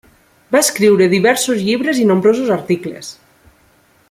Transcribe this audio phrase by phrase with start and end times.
[0.55, 3.13] Va escriure diversos llibres i nombrosos articles.